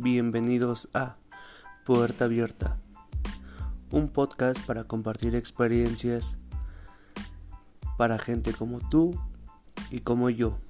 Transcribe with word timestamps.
Bienvenidos 0.00 0.88
a 0.94 1.16
Puerta 1.84 2.26
Abierta, 2.26 2.78
un 3.90 4.06
podcast 4.06 4.64
para 4.64 4.84
compartir 4.84 5.34
experiencias 5.34 6.36
para 7.96 8.16
gente 8.16 8.52
como 8.52 8.78
tú 8.78 9.20
y 9.90 9.98
como 10.02 10.30
yo. 10.30 10.60